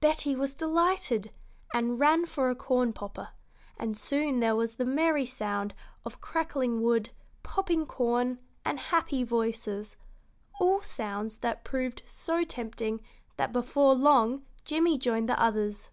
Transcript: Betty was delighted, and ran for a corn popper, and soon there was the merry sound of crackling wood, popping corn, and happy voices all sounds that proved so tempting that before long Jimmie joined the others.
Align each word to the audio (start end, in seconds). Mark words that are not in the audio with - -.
Betty 0.00 0.34
was 0.34 0.56
delighted, 0.56 1.30
and 1.72 2.00
ran 2.00 2.26
for 2.26 2.50
a 2.50 2.56
corn 2.56 2.92
popper, 2.92 3.28
and 3.78 3.96
soon 3.96 4.40
there 4.40 4.56
was 4.56 4.74
the 4.74 4.84
merry 4.84 5.24
sound 5.24 5.72
of 6.04 6.20
crackling 6.20 6.82
wood, 6.82 7.10
popping 7.44 7.86
corn, 7.86 8.40
and 8.64 8.76
happy 8.80 9.22
voices 9.22 9.96
all 10.58 10.82
sounds 10.82 11.36
that 11.36 11.62
proved 11.62 12.02
so 12.04 12.42
tempting 12.42 13.02
that 13.36 13.52
before 13.52 13.94
long 13.94 14.44
Jimmie 14.64 14.98
joined 14.98 15.28
the 15.28 15.40
others. 15.40 15.90